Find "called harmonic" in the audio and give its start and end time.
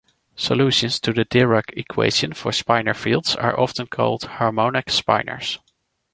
3.85-4.87